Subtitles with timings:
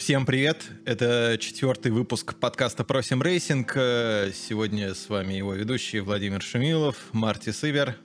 [0.00, 0.70] Всем привет!
[0.86, 3.72] Это четвертый выпуск подкаста «Про sim racing».
[3.72, 7.96] Сегодня с вами его ведущие Владимир Шумилов, Марти Сывер.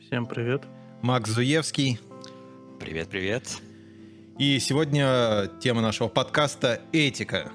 [0.00, 0.64] Всем привет.
[1.00, 2.00] Макс Зуевский.
[2.80, 3.44] Привет-привет.
[4.40, 7.52] И сегодня тема нашего подкаста— этика.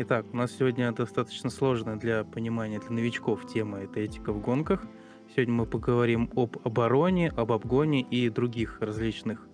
[0.00, 4.84] Итак, у нас сегодня достаточно сложная для понимания для новичков тема— это этика в гонках.
[5.32, 9.46] Сегодня мы поговорим об обороне, об обгоне и других различных,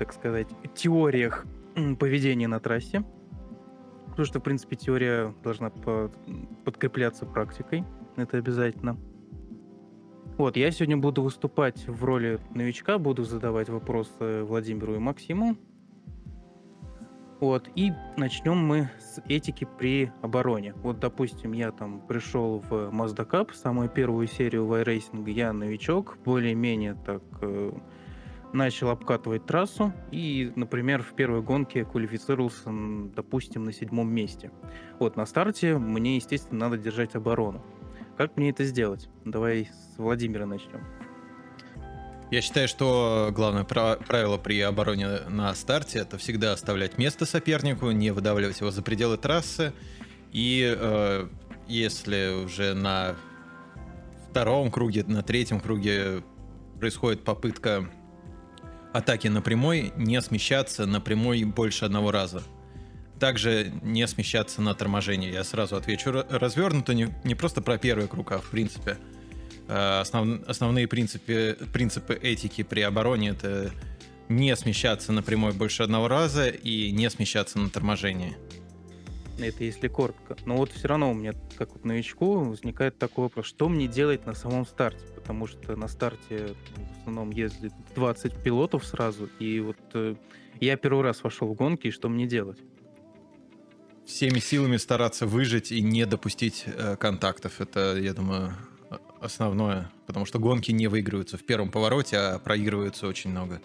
[0.00, 1.46] так сказать, теориях
[1.98, 3.04] поведения на трассе.
[4.08, 5.70] Потому что, в принципе, теория должна
[6.64, 7.84] подкрепляться практикой.
[8.16, 8.98] Это обязательно.
[10.36, 15.56] Вот, я сегодня буду выступать в роли новичка, буду задавать вопросы Владимиру и Максиму.
[17.40, 20.74] Вот, и начнем мы с этики при обороне.
[20.82, 26.96] Вот, допустим, я там пришел в Mazda Cup, самую первую серию iRacing, я новичок, более-менее
[27.04, 27.72] так э,
[28.52, 32.70] начал обкатывать трассу и, например, в первой гонке квалифицировался,
[33.14, 34.50] допустим, на седьмом месте.
[34.98, 37.64] Вот, на старте мне, естественно, надо держать оборону.
[38.16, 39.08] Как мне это сделать?
[39.24, 40.84] Давай с Владимира начнем.
[42.30, 48.12] Я считаю, что главное правило при обороне на старте это всегда оставлять место сопернику, не
[48.12, 49.72] выдавливать его за пределы трассы.
[50.30, 51.28] И э,
[51.66, 53.16] если уже на
[54.28, 56.22] втором круге, на третьем круге
[56.78, 57.90] происходит попытка
[58.92, 62.42] атаки на прямой, не смещаться на прямой больше одного раза.
[63.18, 65.32] Также не смещаться на торможение.
[65.32, 68.96] Я сразу отвечу развернуто, не, не просто про первый круг, а в принципе.
[69.68, 73.70] Э, основ, основные принципы, принципы этики при обороне это
[74.28, 78.36] не смещаться на прямой больше одного раза и не смещаться на торможение.
[79.48, 80.36] Это если коротко.
[80.44, 84.26] Но вот все равно у меня, как вот новичку, возникает такой вопрос, что мне делать
[84.26, 85.04] на самом старте?
[85.14, 90.14] Потому что на старте в основном ездит 20 пилотов сразу, и вот э,
[90.60, 92.58] я первый раз вошел в гонки, и что мне делать?
[94.06, 97.60] Всеми силами стараться выжить и не допустить э, контактов.
[97.60, 98.54] Это, я думаю,
[99.20, 99.90] основное.
[100.06, 103.60] Потому что гонки не выигрываются в первом повороте, а проигрываются очень много.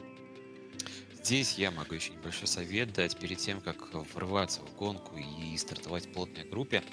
[1.25, 3.18] Здесь я могу еще небольшой совет дать.
[3.18, 3.78] Перед тем, как
[4.13, 6.84] врываться в гонку и стартовать в плотной группе,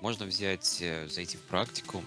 [0.00, 2.04] можно взять, э, зайти в практику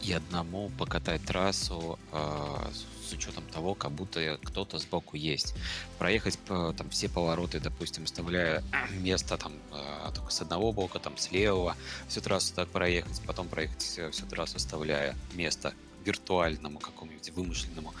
[0.00, 2.70] и одному покатать трассу э,
[3.04, 5.56] с учетом того, как будто кто-то сбоку есть.
[5.98, 11.16] Проехать по, там все повороты, допустим, оставляя место там э, только с одного бока, там
[11.16, 11.76] с левого,
[12.06, 17.92] всю трассу так проехать, потом проехать всю, всю трассу, оставляя место виртуальному какому-нибудь вымышленному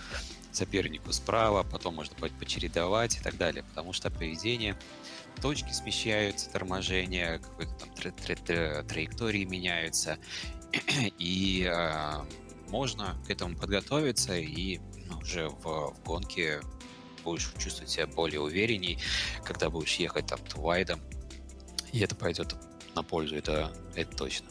[0.52, 4.76] сопернику справа, потом можно будет почередовать и так далее, потому что поведение
[5.40, 10.18] точки смещаются, торможение, какой-то там тра- тра- тра- траектории меняются,
[11.18, 12.24] и э,
[12.68, 14.78] можно к этому подготовиться и
[15.08, 16.60] ну, уже в, в гонке
[17.24, 18.98] будешь чувствовать себя более уверенней,
[19.44, 21.00] когда будешь ехать там твайдом,
[21.92, 22.56] и это пойдет
[22.94, 24.48] на пользу, это, это точно.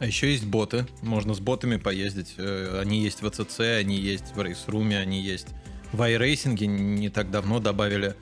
[0.00, 0.86] А еще есть боты.
[1.02, 2.34] Можно с ботами поездить.
[2.38, 5.48] Э, они есть в АЦЦ, они есть в рейсруме, они есть
[5.92, 6.64] в iRacing.
[6.64, 8.16] Не так давно добавили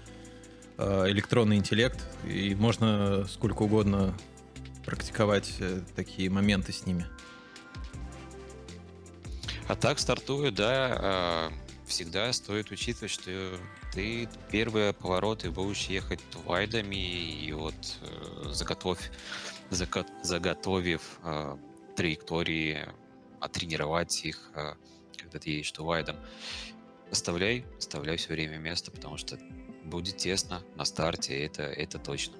[0.76, 2.04] э, электронный интеллект.
[2.26, 4.12] И можно сколько угодно
[4.84, 7.06] практиковать э, такие моменты с ними.
[9.68, 11.52] А так стартую, да,
[11.86, 13.30] всегда стоит учитывать, что
[13.92, 17.76] ты первые повороты будешь ехать вайдами, и вот
[18.46, 19.10] заготовь,
[19.70, 21.02] заготовив
[21.98, 22.88] траектории,
[23.40, 24.74] оттренировать их, э,
[25.16, 26.16] когда ты едешь тувайдом.
[27.10, 29.36] Оставляй, оставляй все время место, потому что
[29.84, 32.36] будет тесно на старте, это, это точно.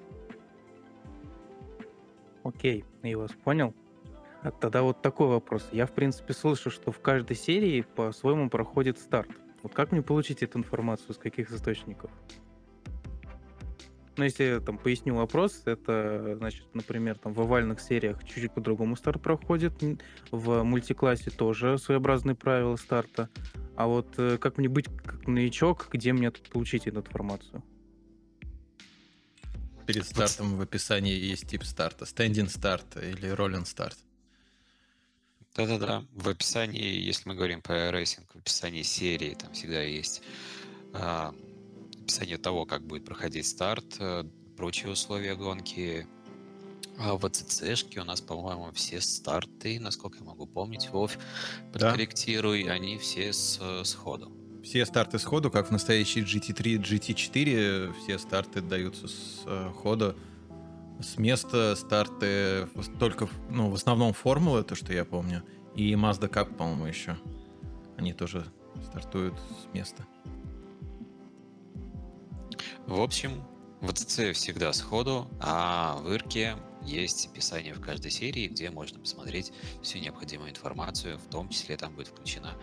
[2.43, 3.73] Окей, я вас понял.
[4.43, 5.67] А тогда вот такой вопрос.
[5.73, 9.29] Я, в принципе, слышу, что в каждой серии по-своему проходит старт.
[9.61, 12.11] Вот как мне получить эту информацию, с каких источников?
[14.19, 18.97] Ну, если я там поясню вопрос, это, значит, например, там в овальных сериях чуть-чуть по-другому
[18.97, 19.81] старт проходит,
[20.29, 23.29] в мультиклассе тоже своеобразные правила старта.
[23.77, 27.63] А вот э, как мне быть как новичок, где мне тут получить эту информацию?
[29.85, 32.05] Перед стартом в описании есть тип старта.
[32.05, 33.97] Standing start или rolling start.
[35.55, 36.03] Да-да-да.
[36.11, 40.21] В описании, если мы говорим по iRacing, в описании серии там всегда есть
[40.91, 41.33] а,
[42.09, 44.23] описание того, как будет проходить старт, э,
[44.57, 46.07] прочие условия гонки.
[46.97, 51.19] А в АЦЦшке у нас, по-моему, все старты, насколько я могу помнить, Вов,
[51.71, 52.71] подкорректируй, да.
[52.71, 54.31] они все с, с ходу.
[54.63, 60.15] Все старты с ходу, как в настоящей GT3, GT4, все старты даются с э, хода.
[60.99, 62.67] С места старты
[62.99, 65.43] только, ну, в основном формулы, то, что я помню,
[65.75, 67.17] и Mazda Cup, по-моему, еще.
[67.97, 68.43] Они тоже
[68.83, 70.07] стартуют с места.
[72.89, 73.43] В общем,
[73.81, 79.53] В АЦЦ всегда сходу, а в Ирке есть описание в каждой серии, где можно посмотреть
[79.83, 82.55] всю необходимую информацию, в том числе там будет включена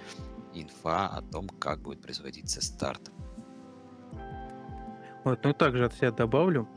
[0.53, 3.13] инфа о том, как будет производиться старт.
[5.25, 6.69] Вот, ну также от себя добавлю,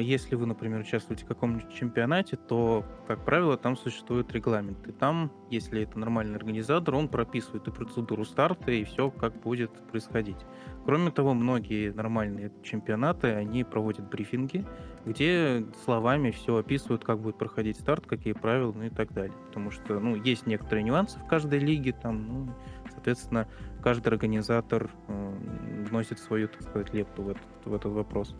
[0.00, 4.86] если вы, например, участвуете в каком-нибудь чемпионате, то, как правило, там существует регламент.
[4.86, 9.70] И там, если это нормальный организатор, он прописывает и процедуру старта, и все, как будет
[9.90, 10.36] происходить.
[10.84, 14.66] Кроме того, многие нормальные чемпионаты, они проводят брифинги,
[15.06, 19.36] где словами все описывают, как будет проходить старт, какие правила, ну и так далее.
[19.46, 22.48] Потому что, ну, есть некоторые нюансы в каждой лиге, там, ну,
[22.92, 23.48] соответственно,
[23.82, 25.34] каждый организатор э,
[25.88, 28.36] вносит свою, так сказать, лепту в этот, в этот вопрос.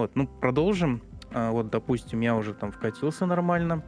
[0.00, 1.02] Вот, ну, продолжим.
[1.30, 3.84] А, вот, допустим, я уже там вкатился нормально.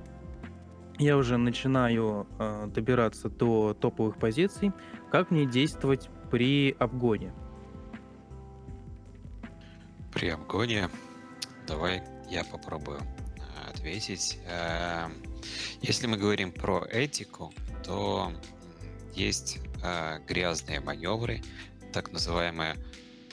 [0.98, 4.72] Я уже начинаю э, добираться до топовых позиций.
[5.10, 7.32] Как мне действовать при обгоне?
[10.12, 10.90] При обгоне
[11.66, 14.38] давай я попробую а, ответить.
[14.46, 15.14] Эм,
[15.80, 17.54] если мы говорим про этику,
[17.86, 18.30] то
[19.14, 19.60] есть
[20.28, 21.40] грязные маневры,
[21.90, 22.76] так называемая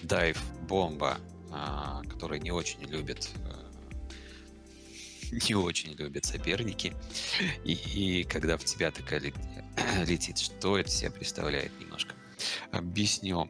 [0.01, 1.17] дайв-бомба,
[1.51, 3.69] э, которую не очень любят э,
[5.49, 6.93] не очень любят соперники.
[7.63, 9.21] И, и когда в тебя такая
[10.07, 12.15] летит, что это себя представляет немножко?
[12.71, 13.49] Объясню.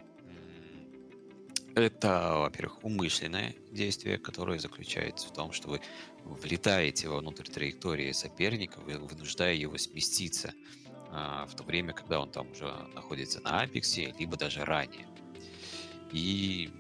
[1.75, 5.81] Это, во-первых, умышленное действие, которое заключается в том, что вы
[6.25, 10.51] влетаете внутрь траектории соперника, вынуждая его сместиться
[11.11, 12.65] а, в то время, когда он там уже
[12.95, 15.07] находится на апексе, либо даже ранее.
[16.11, 16.71] И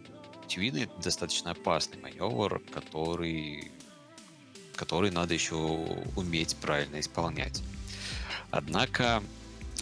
[0.57, 3.71] это достаточно опасный маневр, который,
[4.75, 5.55] который надо еще
[6.15, 7.61] уметь правильно исполнять.
[8.51, 9.23] Однако,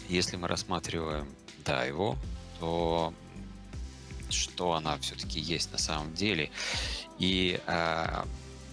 [0.09, 1.27] если мы рассматриваем
[1.63, 2.17] дайву,
[2.59, 3.13] то
[4.29, 6.51] что она все-таки есть на самом деле,
[7.17, 8.23] и э,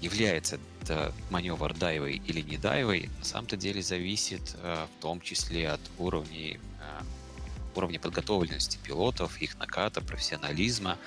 [0.01, 5.71] является это маневр дайвой или не дайвой, на самом-то деле зависит э, в том числе
[5.71, 7.05] от уровней, э,
[7.75, 10.99] уровня подготовленности пилотов, их наката, профессионализма.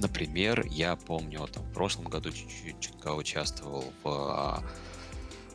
[0.00, 4.64] Например, я помню, там, в прошлом году чуть-чуть участвовал в,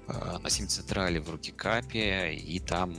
[0.08, 2.96] э, на Сим Централе в Рукикапе, и там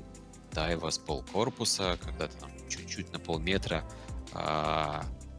[0.53, 3.85] дайва с полкорпуса, когда ты там чуть-чуть на полметра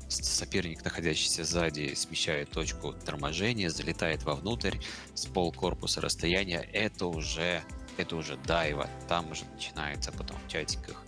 [0.07, 4.77] соперник, находящийся сзади, смещает точку торможения, залетает вовнутрь
[5.13, 7.61] с полкорпуса расстояния, это уже,
[7.97, 8.89] это уже дайва.
[9.07, 11.03] Там уже начинается потом в чатиках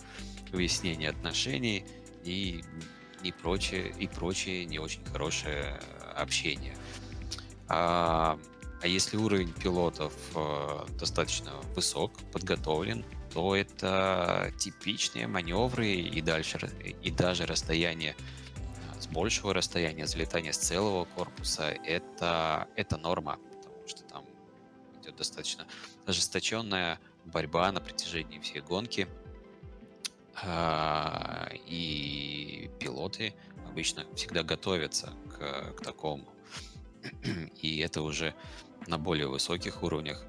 [0.52, 1.84] выяснение отношений
[2.24, 2.62] и,
[3.22, 5.80] и, прочее, и прочее не очень хорошее
[6.16, 6.76] общение.
[7.68, 8.38] А,
[8.82, 16.58] а если уровень пилотов э, достаточно высок, подготовлен, то это типичные маневры и дальше
[17.02, 18.16] и даже расстояние
[18.98, 24.24] с большего расстояния, залетание с целого корпуса, это, это норма, потому что там
[25.00, 25.66] идет достаточно
[26.06, 29.08] ожесточенная борьба на протяжении всей гонки.
[30.42, 33.34] А, и пилоты
[33.66, 36.28] обычно всегда готовятся к, к такому.
[37.60, 38.34] И это уже
[38.86, 40.24] на более высоких уровнях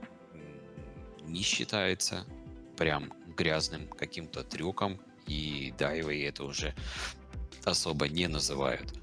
[1.23, 2.25] не считается
[2.77, 4.99] прям грязным каким-то трюком.
[5.27, 6.75] И дайвы это уже
[7.63, 8.93] особо не называют.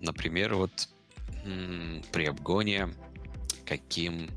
[0.00, 0.88] Например, вот
[2.12, 2.88] при обгоне
[3.64, 4.28] каким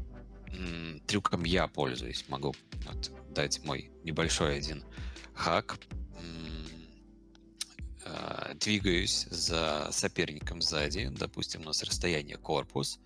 [1.07, 2.25] трюком я пользуюсь.
[2.29, 4.83] Могу вот, дать мой небольшой один
[5.35, 5.77] хак.
[8.05, 12.99] А, двигаюсь за соперником сзади, допустим, у нас расстояние корпус,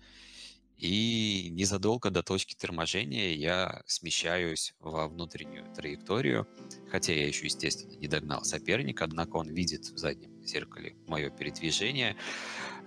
[0.76, 6.46] и незадолго до точки торможения я смещаюсь во внутреннюю траекторию,
[6.90, 12.16] хотя я еще, естественно, не догнал соперника, однако он видит в заднем зеркале мое передвижение,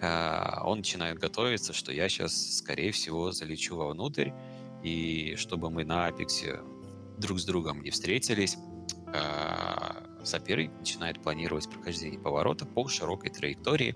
[0.02, 4.32] а, он начинает готовиться, что я сейчас, скорее всего, залечу вовнутрь,
[4.84, 6.60] и чтобы мы на апексе
[7.18, 8.58] друг с другом не встретились,
[9.14, 13.96] а, соперник начинает планировать прохождение поворота по широкой траектории,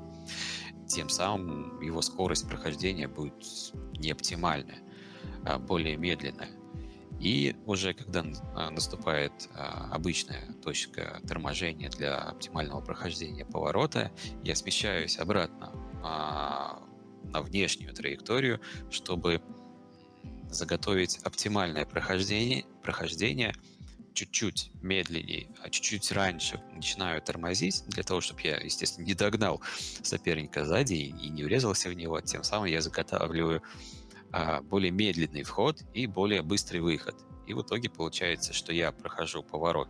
[0.88, 3.33] тем самым его скорость прохождения будет
[3.97, 4.79] не оптимальная,
[5.45, 6.51] а более медленная.
[7.19, 8.24] И уже когда
[8.55, 14.12] а, наступает а, обычная точка торможения для оптимального прохождения поворота,
[14.43, 15.74] я смещаюсь обратно
[17.24, 19.41] на внешнюю траекторию, чтобы
[20.50, 23.53] заготовить оптимальное прохождение, прохождение
[24.17, 29.62] чуть-чуть медленнее, а чуть-чуть раньше начинаю тормозить, для того, чтобы я, естественно, не догнал
[30.01, 33.62] соперника сзади и не врезался в него, тем самым я заготавливаю
[34.31, 37.15] а, более медленный вход и более быстрый выход.
[37.45, 39.88] И в итоге получается, что я прохожу поворот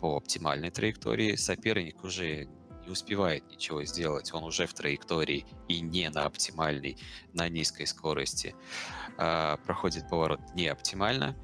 [0.00, 2.48] по оптимальной траектории, соперник уже
[2.82, 6.96] не успевает ничего сделать, он уже в траектории и не на оптимальной,
[7.34, 8.54] на низкой скорости,
[9.18, 11.36] а, проходит поворот не оптимально,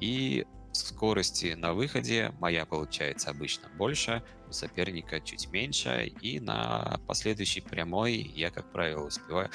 [0.00, 7.60] и скорости на выходе моя получается обычно больше, у соперника чуть меньше, и на последующей
[7.60, 9.50] прямой я, как правило, успеваю,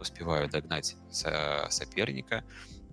[0.00, 2.44] успеваю догнать соперника,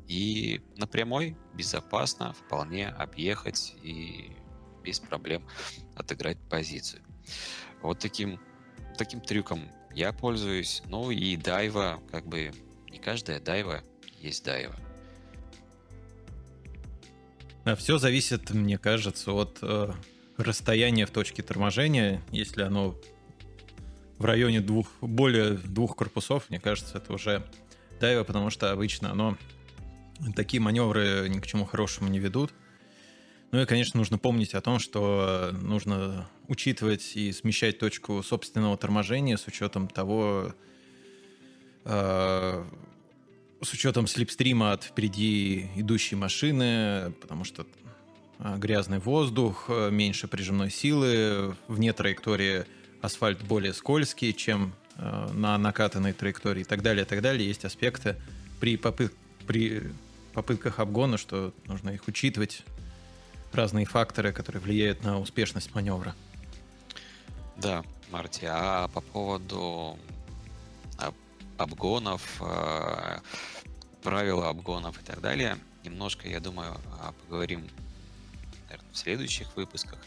[0.08, 4.36] и на прямой безопасно вполне объехать и
[4.84, 5.48] без проблем
[5.96, 7.03] отыграть позицию.
[7.82, 8.39] Вот таким,
[8.98, 10.82] таким трюком я пользуюсь.
[10.86, 12.51] Ну и дайва, как бы
[12.89, 13.84] не каждая дайва
[14.20, 14.75] есть дайва.
[17.63, 19.91] А Все зависит, мне кажется, от э,
[20.38, 22.24] расстояния в точке торможения.
[22.32, 22.96] Если оно
[24.18, 27.46] в районе двух, более двух корпусов, мне кажется, это уже
[28.00, 29.38] дайва, потому что обычно оно
[30.36, 32.51] такие маневры ни к чему хорошему не ведут.
[33.51, 39.38] Ну и, конечно, нужно помнить о том, что нужно учитывать и смещать точку собственного торможения
[39.38, 40.56] с учетом того,
[41.86, 42.65] э,
[43.62, 47.65] с учетом слепстрима от впереди идущей машины, потому что
[48.39, 52.65] э, грязный воздух, э, меньше прижимной силы, вне траектории
[53.01, 57.48] асфальт более скользкий, чем э, на накатанной траектории и так далее, и так далее.
[57.48, 58.15] Есть аспекты
[58.60, 59.13] при, попыт...
[59.46, 59.84] при
[60.34, 62.63] попытках обгона, что нужно их учитывать,
[63.53, 66.15] разные факторы, которые влияют на успешность маневра.
[67.58, 70.00] Да, Марти, а по поводу
[71.63, 73.20] обгонов, э,
[74.01, 77.68] правила обгонов и так далее, немножко, я думаю, а, поговорим
[78.65, 80.00] наверное, в следующих выпусках.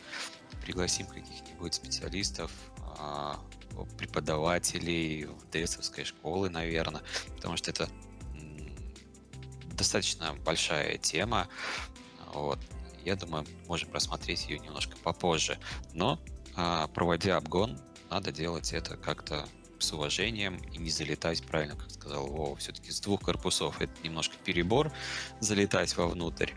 [0.62, 2.50] Пригласим каких-нибудь специалистов,
[2.98, 3.38] а,
[3.98, 7.02] преподавателей ДСовской школы, наверное,
[7.36, 7.88] потому что это
[9.72, 11.48] достаточно большая тема.
[12.32, 12.58] Вот.
[13.04, 15.58] Я думаю, можем рассмотреть ее немножко попозже.
[15.92, 16.20] Но
[16.56, 17.78] а, проводя обгон,
[18.10, 19.46] надо делать это как-то
[19.84, 24.36] с уважением и не залетать, правильно, как сказал Вова, все-таки с двух корпусов это немножко
[24.44, 24.90] перебор,
[25.40, 26.52] залетать вовнутрь.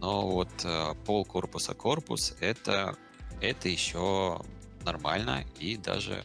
[0.00, 2.96] Но вот э, пол корпуса корпус это,
[3.40, 4.40] это еще
[4.84, 6.24] нормально и даже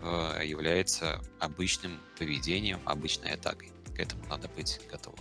[0.00, 3.70] э, является обычным поведением, обычной атакой.
[3.94, 5.20] К этому надо быть готовым.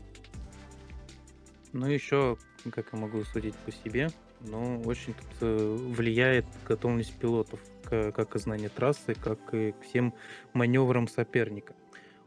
[1.74, 2.38] Ну, еще,
[2.72, 4.10] как я могу судить по себе,
[4.42, 10.14] ну, очень тут э, влияет готовность пилотов как и знание трассы, как и к всем
[10.54, 11.74] маневрам соперника.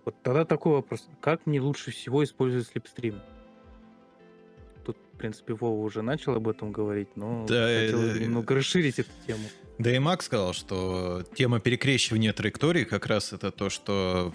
[0.05, 1.09] Вот тогда такой вопрос.
[1.21, 3.21] Как мне лучше всего использовать слепстрим?
[4.85, 8.99] Тут, в принципе, Вова уже начал об этом говорить, но да, хотел э, немного расширить
[8.99, 9.45] эту тему.
[9.79, 14.35] Да и Макс сказал, что тема перекрещивания траектории как раз это то, что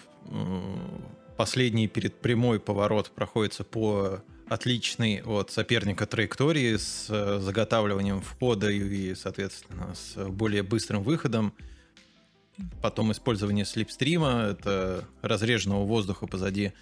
[1.38, 9.16] последний перед прямой поворот проходится по отличной от соперника траектории с э, заготавливанием входа и,
[9.16, 11.54] соответственно, с более быстрым выходом.
[12.82, 16.74] Потом использование слипстрима, это разреженного воздуха позади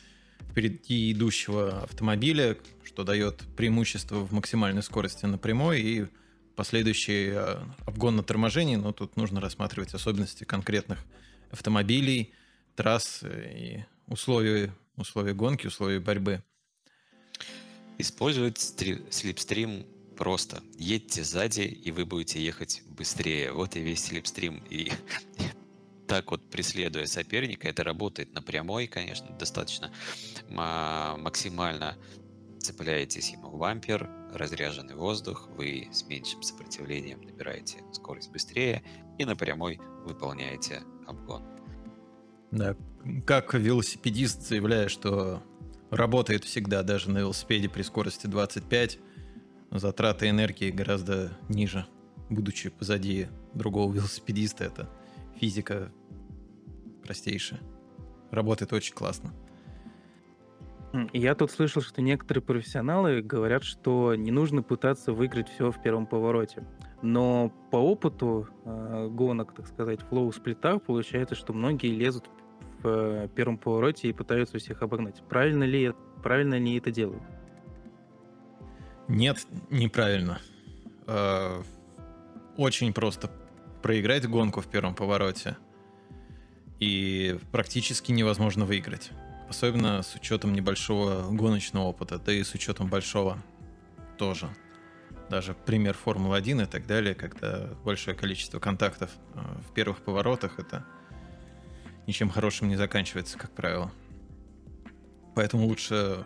[0.52, 6.06] впереди идущего автомобиля, что дает преимущество в максимальной скорости на прямой и
[6.56, 11.00] последующий э, обгон на торможении, но тут нужно рассматривать особенности конкретных
[11.50, 12.34] автомобилей,
[12.76, 16.44] трасс и условий, условий гонки, условий борьбы.
[17.98, 19.86] Использовать слепстрим
[20.18, 20.62] просто.
[20.78, 23.52] Едьте сзади, и вы будете ехать быстрее.
[23.52, 24.64] Вот и весь слепстрим.
[24.70, 24.92] И
[26.08, 29.92] так вот, преследуя соперника, это работает напрямую, конечно, достаточно
[30.50, 31.98] максимально
[32.60, 38.84] цепляетесь ему в бампер, разряженный воздух, вы с меньшим сопротивлением набираете скорость быстрее
[39.18, 41.44] и напрямую выполняете обгон.
[42.52, 42.76] Да,
[43.26, 45.44] как велосипедист заявляю, что
[45.96, 49.00] работает всегда, даже на велосипеде при скорости 25.
[49.72, 51.86] Затраты энергии гораздо ниже,
[52.30, 54.64] будучи позади другого велосипедиста.
[54.66, 54.90] Это
[55.40, 55.92] физика
[57.04, 57.60] простейшая.
[58.32, 59.34] Работает очень классно.
[61.12, 66.06] Я тут слышал, что некоторые профессионалы говорят, что не нужно пытаться выиграть все в первом
[66.06, 66.68] повороте.
[67.02, 72.30] Но по опыту э, гонок, так сказать, флоу-сплитах получается, что многие лезут
[72.84, 75.22] в первом повороте и пытаются всех обогнать.
[75.30, 77.24] Правильно ли, правильно ли это делают?
[79.08, 80.40] Нет, неправильно.
[81.08, 81.62] Э,
[82.58, 83.30] очень просто
[83.82, 85.58] проиграть гонку в первом повороте
[86.80, 89.12] и практически невозможно выиграть.
[89.50, 93.38] Особенно с учетом небольшого гоночного опыта, да и с учетом большого
[94.18, 94.50] тоже.
[95.30, 100.86] Даже пример Формулы-1 и так далее, когда большое количество контактов э, в первых поворотах, это
[102.08, 103.92] ничем хорошим не заканчивается, как правило.
[105.36, 106.26] Поэтому лучше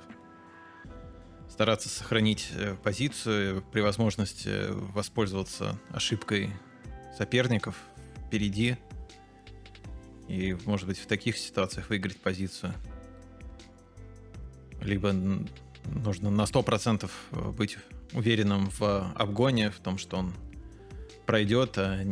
[1.50, 6.52] стараться сохранить э, позицию, при возможности воспользоваться ошибкой
[7.18, 7.76] соперников
[8.28, 8.78] впереди.
[10.28, 12.74] И, может быть, в таких ситуациях выиграть позицию.
[14.82, 15.14] Либо
[15.86, 17.10] нужно на 100%
[17.54, 17.78] быть
[18.14, 20.34] уверенным в обгоне, в том, что он
[21.26, 22.04] пройдет, а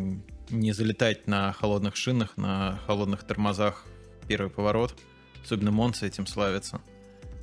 [0.50, 3.86] не залетать на холодных шинах, на холодных тормозах
[4.28, 4.96] первый поворот.
[5.44, 6.82] Особенно Монца этим славится.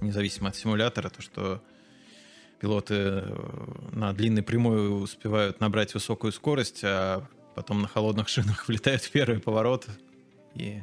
[0.01, 1.63] Независимо от симулятора, то что
[2.61, 9.03] пилоты э, на длинной прямой успевают набрать высокую скорость, а потом на холодных шинах влетают
[9.03, 9.87] в первый поворот,
[10.55, 10.83] и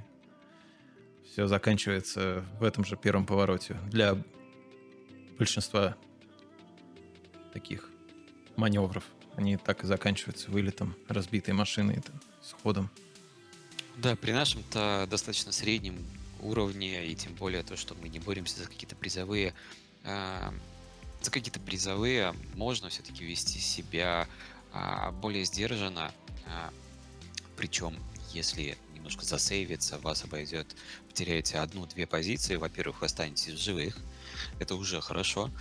[1.25, 3.77] все заканчивается в этом же первом повороте.
[3.89, 4.17] Для
[5.37, 5.95] большинства
[7.53, 7.89] таких
[8.55, 9.05] маневров
[9.39, 12.03] они так и заканчиваются вылетом разбитой машины
[12.43, 12.89] с ходом.
[13.97, 16.05] Да, при нашем-то достаточно среднем
[16.41, 19.53] уровне, и тем более то, что мы не боремся за какие-то призовые
[20.03, 20.51] э,
[21.21, 24.27] за какие-то призовые можно все-таки вести себя
[24.71, 26.13] а, более сдержанно.
[26.45, 26.71] А,
[27.57, 27.95] причем,
[28.31, 30.67] если немножко засейвится, вас обойдет,
[31.09, 32.55] потеряете одну-две позиции.
[32.55, 33.97] Во-первых, вы останетесь в живых.
[34.59, 35.51] Это уже хорошо.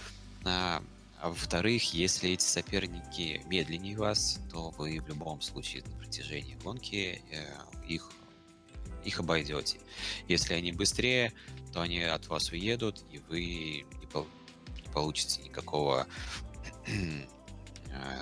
[1.21, 7.23] А, во-вторых, если эти соперники медленнее вас, то вы в любом случае на протяжении гонки
[7.33, 8.11] э, их,
[9.05, 9.81] их обойдете.
[10.29, 11.33] Если они быстрее,
[11.73, 14.13] то они от вас уедут, и вы не,
[14.93, 16.07] получите никакого
[16.87, 17.25] э,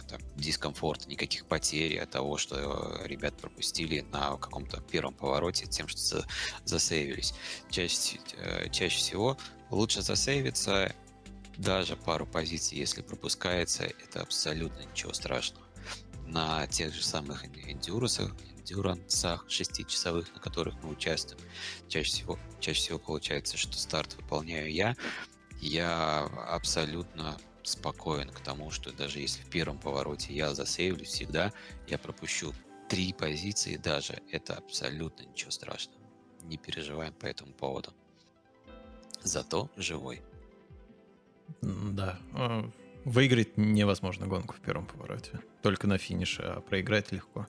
[0.09, 6.00] там, дискомфорта, никаких потерь от того, что ребят пропустили на каком-то первом повороте тем, что
[6.00, 6.26] за,
[6.65, 7.35] засейвились.
[7.69, 9.37] Чаще, э, чаще всего
[9.71, 10.95] лучше засейвиться
[11.57, 15.67] даже пару позиций, если пропускается, это абсолютно ничего страшного.
[16.27, 21.41] На тех же самых эндюрансах, эндюрансах шестичасовых, на которых мы участвуем,
[21.89, 24.97] чаще всего, чаще всего получается, что старт выполняю я,
[25.61, 31.53] я абсолютно спокоен к тому, что даже если в первом повороте я засейвлю всегда,
[31.89, 32.53] я пропущу
[32.89, 36.01] три позиции даже, это абсолютно ничего страшного.
[36.43, 37.93] Не переживаем по этому поводу.
[39.23, 40.23] Зато живой.
[41.62, 42.18] Да.
[42.32, 42.70] А,
[43.04, 45.40] выиграть невозможно гонку в первом повороте.
[45.62, 47.46] Только на финише, а проиграть легко.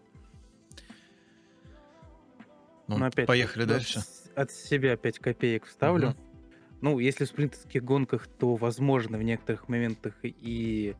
[2.88, 4.02] Ну, опять поехали дальше.
[4.36, 6.10] От себя 5 копеек вставлю.
[6.10, 6.18] Угу.
[6.82, 10.96] Ну, если в спринтерских гонках, то, возможно, в некоторых моментах и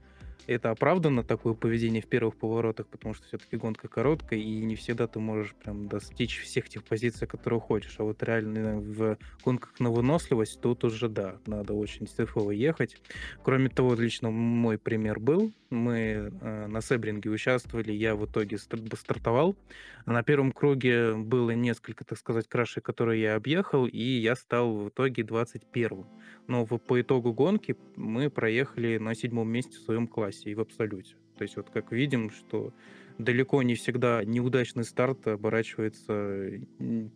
[0.48, 5.08] это оправдано, такое поведение в первых поворотах, потому что все-таки гонка короткая, и не всегда
[5.08, 7.96] ты можешь прям достичь всех тех позиций, которые хочешь.
[8.00, 12.98] А вот реально в гонках на выносливость тут уже, да, надо очень стефово ехать.
[13.44, 15.52] Кроме того, лично мой пример был.
[15.70, 19.58] Мы э, на Себринге участвовали, я в итоге стартовал.
[20.06, 24.90] На первом круге было несколько, так сказать, крашей, которые я объехал, и я стал в
[24.90, 26.08] итоге 21-м
[26.48, 30.62] но в, по итогу гонки мы проехали на седьмом месте в своем классе и в
[30.62, 31.16] абсолюте.
[31.38, 32.74] То есть вот как видим, что
[33.18, 36.60] далеко не всегда неудачный старт оборачивается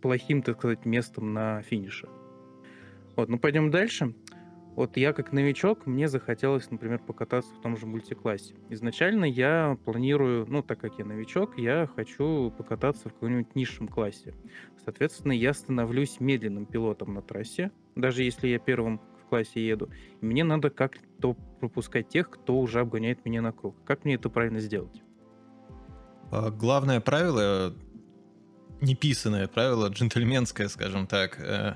[0.01, 2.07] плохим, так сказать, местом на финише.
[3.15, 4.13] Вот, ну пойдем дальше.
[4.75, 8.55] Вот я как новичок, мне захотелось, например, покататься в том же мультиклассе.
[8.69, 14.33] Изначально я планирую, ну, так как я новичок, я хочу покататься в каком-нибудь низшем классе.
[14.85, 19.89] Соответственно, я становлюсь медленным пилотом на трассе, даже если я первым классе еду.
[20.19, 23.75] Мне надо как-то пропускать тех, кто уже обгоняет меня на круг.
[23.85, 25.01] Как мне это правильно сделать?
[26.31, 27.73] А, главное правило,
[28.81, 31.75] неписанное правило, джентльменское, скажем так, э,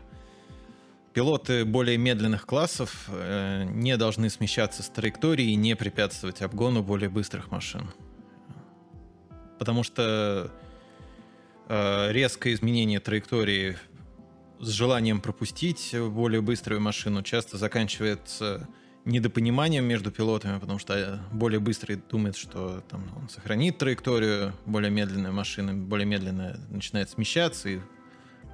[1.13, 7.09] пилоты более медленных классов э, не должны смещаться с траектории и не препятствовать обгону более
[7.09, 7.89] быстрых машин.
[9.59, 10.51] Потому что
[11.69, 13.77] э, резкое изменение траектории
[14.59, 18.67] с желанием пропустить более быструю машину часто заканчивается
[19.05, 25.31] недопониманием между пилотами, потому что более быстрый думает, что там, он сохранит траекторию, более медленная
[25.31, 27.79] машина, более медленная начинает смещаться, и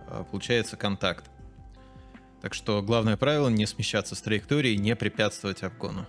[0.07, 1.29] а, получается контакт.
[2.41, 6.05] Так что главное правило не смещаться с траектории, не препятствовать обгону.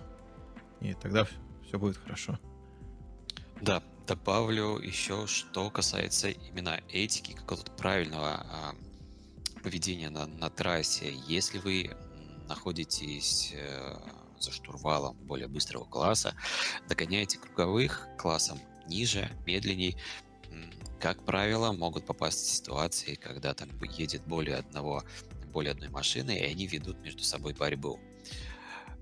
[0.81, 1.25] И тогда
[1.65, 2.37] все будет хорошо.
[3.61, 8.45] Да, добавлю еще, что касается именно этики, какого-то правильного
[9.63, 11.13] поведения на, на трассе.
[11.27, 11.95] Если вы
[12.47, 13.95] находитесь э,
[14.39, 16.35] за штурвалом более быстрого класса,
[16.87, 19.97] догоняете круговых классом ниже, медленней,
[20.99, 25.03] как правило, могут попасть в ситуации, когда там едет более одного,
[25.51, 27.99] более одной машины, и они ведут между собой борьбу.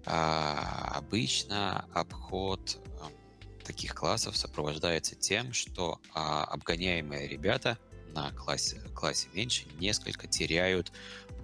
[0.06, 7.78] А, обычно обход э, таких классов сопровождается тем, что а, обгоняемые ребята
[8.14, 10.92] на классе, классе меньше несколько теряют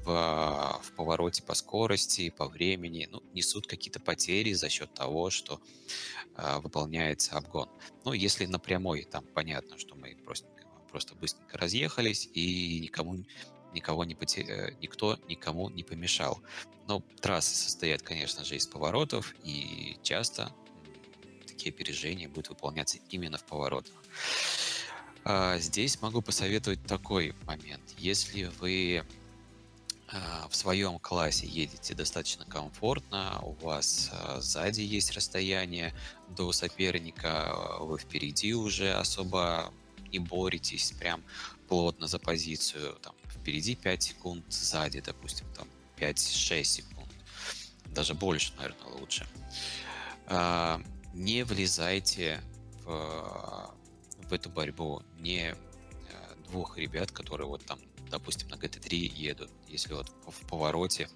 [0.04, 5.60] в, в повороте по скорости, по времени, ну, несут какие-то потери за счет того, что
[6.36, 7.70] э, выполняется обгон.
[8.06, 10.48] Ну, если на прямой, там понятно, что мы просто,
[10.92, 13.26] просто быстренько разъехались, и никому
[13.74, 14.42] никого не поте...
[14.42, 16.42] Э, никто никому не помешал.
[16.88, 20.54] Но трассы состоят, конечно же, из поворотов, и часто
[21.46, 23.94] такие опережения будут выполняться именно в поворотах.
[25.30, 27.84] А, здесь могу посоветовать такой момент.
[27.98, 29.04] Если вы
[30.08, 35.94] а, в своем классе едете достаточно комфортно, у вас а, сзади есть расстояние
[36.30, 39.74] до соперника, вы впереди уже особо
[40.14, 41.22] не боретесь прям
[41.68, 47.12] плотно за позицию, там, впереди 5 секунд, сзади, допустим, там 5-6 секунд,
[47.88, 49.28] даже больше, наверное, лучше.
[51.14, 52.40] Не влезайте
[52.86, 53.77] в,
[54.30, 55.56] в эту борьбу, не
[56.50, 61.10] двух ребят, которые вот там допустим, на GT3 едут, если вот в повороте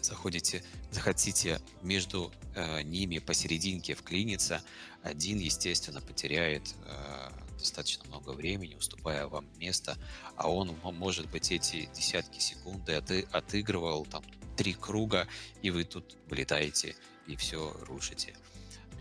[0.00, 4.62] заходите, захотите между э, ними посерединке вклиниться,
[5.02, 9.96] один, естественно, потеряет э, достаточно много времени, уступая вам место,
[10.36, 14.22] а он, может быть, эти десятки секунды оты, отыгрывал там
[14.56, 15.26] три круга,
[15.62, 18.34] и вы тут вылетаете и все рушите.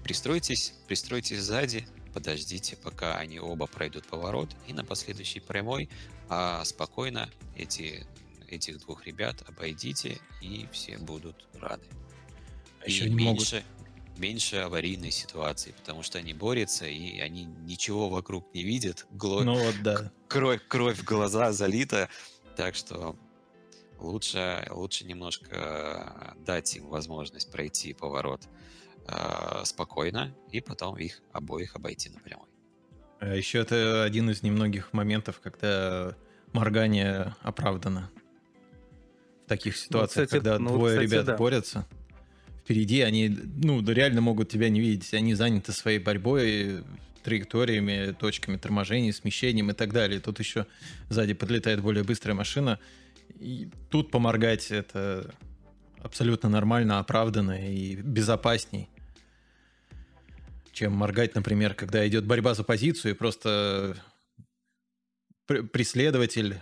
[0.04, 5.90] Пристройтесь, пристройтесь сзади, подождите, пока они оба пройдут поворот, и на последующей прямой
[6.30, 8.06] а спокойно эти,
[8.48, 11.86] этих двух ребят обойдите, и все будут рады.
[12.82, 13.64] А и еще не меньше,
[14.08, 14.20] могут...
[14.20, 19.06] меньше аварийной ситуации, потому что они борются, и они ничего вокруг не видят.
[19.12, 19.44] Гло...
[19.44, 20.12] Ну вот, да.
[20.28, 22.10] Кровь, кровь в глаза залита,
[22.56, 23.16] так что
[24.00, 28.48] лучше, лучше немножко дать им возможность пройти поворот
[29.08, 32.48] э, спокойно и потом их обоих обойти напрямую.
[33.20, 36.16] А еще это один из немногих моментов, когда
[36.52, 38.10] моргание оправдано.
[39.46, 41.38] В таких ну, ситуациях, ну, кстати, когда ну, двое кстати, ребят да.
[41.38, 41.88] борются,
[42.64, 45.14] впереди они, ну, реально могут тебя не видеть.
[45.14, 46.84] Они заняты своей борьбой,
[47.24, 50.20] траекториями, точками торможения, смещением и так далее.
[50.20, 50.68] Тут еще
[51.10, 52.80] сзади подлетает более быстрая машина.
[53.40, 55.34] И тут поморгать это
[56.00, 58.90] абсолютно нормально, оправданно и безопасней
[60.74, 63.96] чем моргать, например, когда идет борьба за позицию, и просто
[65.46, 66.62] преследователь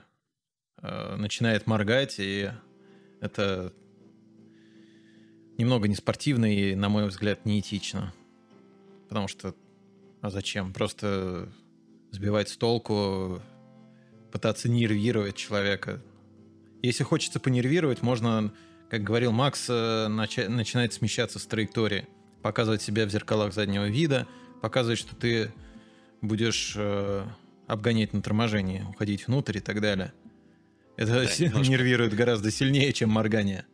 [0.81, 2.51] э, начинает моргать, и
[3.21, 3.73] это
[5.57, 8.13] немного неспортивно и, на мой взгляд, неэтично.
[9.07, 9.55] Потому что,
[10.21, 10.73] а зачем?
[10.73, 11.49] Просто
[12.11, 13.41] сбивать с толку,
[14.31, 16.01] пытаться нервировать человека.
[16.81, 18.53] Если хочется понервировать, можно,
[18.89, 22.07] как говорил Макс, э, начинать смещаться с траектории
[22.41, 24.27] показывать себя в зеркалах заднего вида,
[24.61, 25.51] показывать, что ты
[26.21, 27.25] будешь э,
[27.67, 30.13] обгонять на торможении, уходить внутрь и так далее.
[30.97, 31.71] Это да, немножко...
[31.71, 33.65] нервирует гораздо сильнее, чем моргание.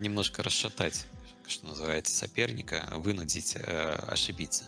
[0.00, 1.06] Немножко расшатать,
[1.46, 4.64] что называется, соперника, вынудить э, ошибиться.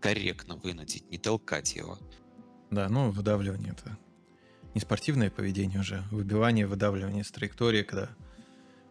[0.00, 1.98] Корректно вынудить, не толкать его.
[2.70, 3.96] Да, ну, выдавливание это
[4.74, 8.10] не спортивное поведение уже, выбивание, выдавливание с траектории, когда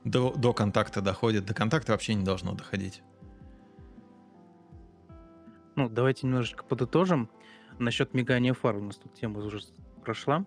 [0.03, 1.45] до, до контакта доходит.
[1.45, 3.01] До контакта вообще не должно доходить.
[5.75, 7.29] Ну, давайте немножечко подытожим.
[7.79, 9.59] Насчет мигания фар у нас тут тема уже
[10.03, 10.45] прошла.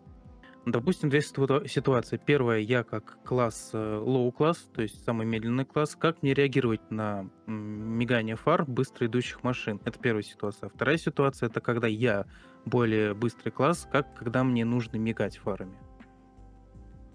[0.66, 2.20] Допустим, две ситуации.
[2.24, 6.90] Первая, я как класс э, low класс, то есть самый медленный класс, как мне реагировать
[6.90, 9.80] на мигание фар быстро идущих машин?
[9.84, 10.68] Это первая ситуация.
[10.68, 12.26] Вторая ситуация, это когда я
[12.64, 15.76] более быстрый класс, как когда мне нужно мигать фарами.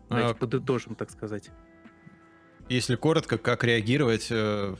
[0.07, 0.35] Давайте а...
[0.35, 1.51] подытожим, так сказать.
[2.69, 4.75] Если коротко, как реагировать, э,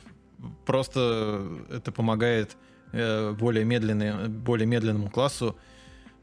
[0.64, 2.56] просто это помогает
[2.92, 5.56] более, медленный, более медленному классу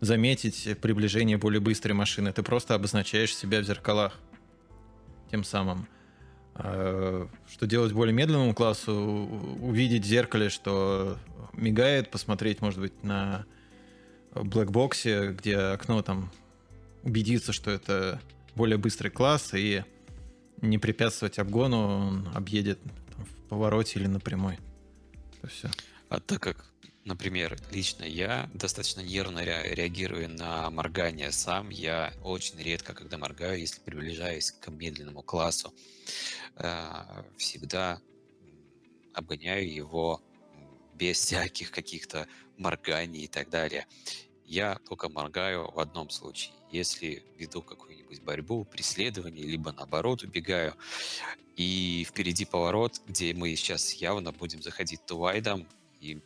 [0.02, 2.32] заметить приближение более быстрой машины.
[2.32, 4.18] Ты просто обозначаешь себя в зеркалах
[5.30, 5.88] тем самым.
[6.56, 8.94] А, что делать более медленному классу?
[9.62, 11.18] Увидеть в зеркале, что
[11.54, 13.46] мигает, посмотреть, может быть, на
[14.36, 16.32] блэкбоксе, где окно там
[17.04, 18.22] убедиться, что это
[18.56, 19.84] более быстрый класс, и
[20.62, 22.80] не препятствовать обгону, он объедет
[23.16, 24.60] там, в повороте или на прямой.
[25.38, 25.70] Это все.
[26.10, 26.66] А так как,
[27.06, 33.60] например, лично я достаточно нервно ре- реагирую на моргание сам, я очень редко, когда моргаю,
[33.60, 35.72] если приближаюсь к медленному классу,
[36.56, 38.02] э, всегда
[39.14, 40.22] обгоняю его
[40.96, 43.86] без всяких каких-то морганий и так далее.
[44.46, 46.56] Я только моргаю в одном случае.
[46.72, 50.76] Если веду какую-нибудь борьбу, преследование, либо наоборот убегаю,
[51.56, 55.68] и впереди поворот, где мы сейчас явно будем заходить тувайдом,
[56.00, 56.22] и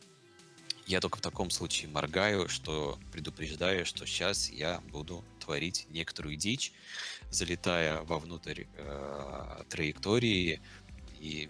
[0.86, 6.72] я только в таком случае моргаю, что предупреждаю, что сейчас я буду творить некоторую дичь,
[7.30, 10.60] залетая вовнутрь э, траектории
[11.18, 11.48] и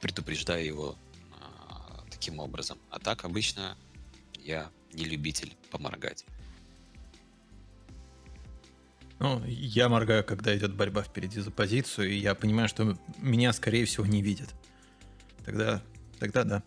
[0.00, 0.96] предупреждая его
[1.32, 2.78] э, таким образом.
[2.90, 3.76] А так обычно
[4.38, 6.24] я не любитель поморгать.
[9.18, 13.84] Ну, я моргаю, когда идет борьба впереди за позицию, и я понимаю, что меня, скорее
[13.84, 14.48] всего, не видят.
[15.44, 15.82] Тогда,
[16.18, 16.62] тогда да.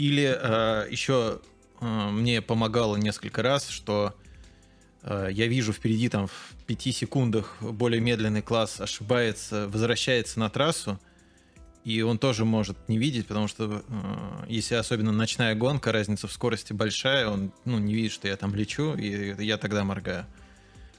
[0.00, 1.42] Или э, еще
[1.78, 4.14] э, мне помогало несколько раз, что
[5.02, 10.98] э, я вижу впереди там в 5 секундах более медленный класс ошибается, возвращается на трассу,
[11.84, 16.32] и он тоже может не видеть, потому что э, если особенно ночная гонка, разница в
[16.32, 20.24] скорости большая, он ну, не видит, что я там лечу, и я тогда моргаю.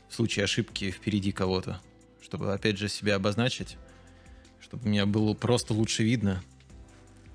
[0.09, 1.81] В случае ошибки впереди кого-то,
[2.21, 3.77] чтобы опять же себя обозначить,
[4.59, 6.43] чтобы меня было просто лучше видно.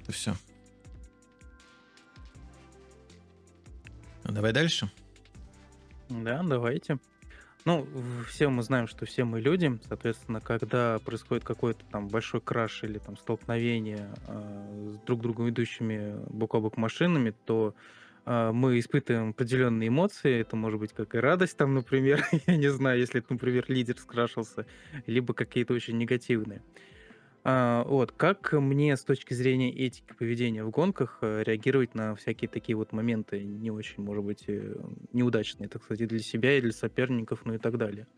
[0.04, 0.36] Это все.
[4.26, 4.90] Ну, давай дальше.
[6.08, 6.98] Да, давайте.
[7.64, 7.86] Ну,
[8.28, 12.98] все мы знаем, что все мы люди, соответственно, когда происходит какой-то там большой краш или
[12.98, 17.74] там столкновение э, с друг другом идущими бок о бок машинами, то
[18.24, 20.40] э, мы испытываем определенные эмоции.
[20.40, 24.66] Это может быть как и радость, там, например, я не знаю, если, например, лидер скрашился,
[25.06, 26.62] либо какие-то очень негативные.
[27.46, 32.74] Вот, как мне с точки зрения этики поведения в гонках э, реагировать на всякие такие
[32.74, 34.74] вот моменты не очень, может быть, э,
[35.12, 38.08] неудачные, так сказать, и для себя, и для соперников, ну и так далее?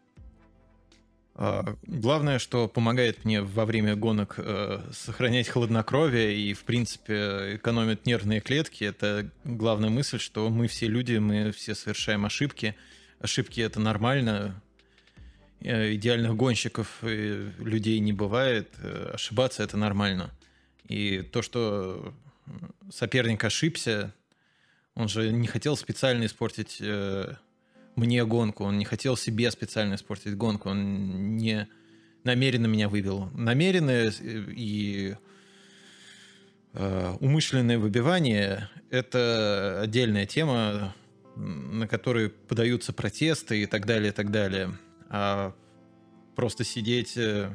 [1.34, 8.06] А, главное, что помогает мне во время гонок э, сохранять хладнокровие и, в принципе, экономит
[8.06, 12.76] нервные клетки, это главная мысль, что мы все люди, мы все совершаем ошибки.
[13.20, 14.62] Ошибки это нормально,
[15.60, 18.68] идеальных гонщиков и людей не бывает.
[18.78, 20.30] Э, ошибаться это нормально.
[20.86, 22.14] И то, что
[22.90, 24.14] соперник ошибся,
[24.94, 27.34] он же не хотел специально испортить э,
[27.96, 31.68] мне гонку, он не хотел себе специально испортить гонку, он не
[32.24, 33.30] намеренно меня выбил.
[33.34, 35.16] Намеренное и
[36.72, 40.94] э, умышленное выбивание– это отдельная тема,
[41.36, 45.54] на которой подаются протесты и так далее, и так далее а
[46.36, 47.52] просто сидеть, э,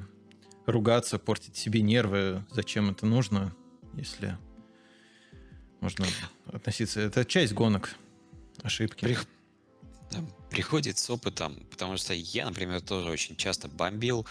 [0.65, 3.55] ругаться, портить себе нервы, зачем это нужно,
[3.93, 4.37] если
[5.79, 6.05] можно
[6.47, 7.01] относиться...
[7.01, 7.95] Это часть гонок,
[8.61, 9.05] ошибки.
[9.05, 9.17] При...
[10.49, 14.25] Приходит с опытом, потому что я, например, тоже очень часто бомбил,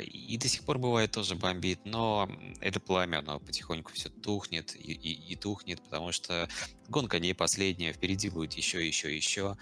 [0.00, 2.28] и до сих пор бывает тоже бомбит, но
[2.60, 6.48] это пламя, оно потихоньку все тухнет и, и, и тухнет, потому что
[6.88, 9.56] гонка не последняя, впереди будет еще, еще, еще.